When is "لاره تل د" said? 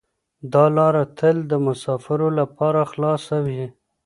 0.77-1.53